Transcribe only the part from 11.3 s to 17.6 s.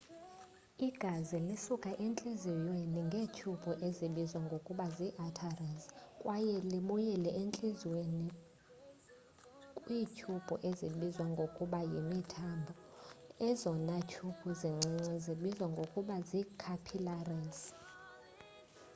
ngokuba yimithambo ezona tyhubhu zincinci zibizwa ngokuba zii-capillaries